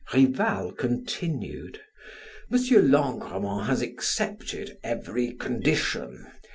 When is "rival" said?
0.15-0.71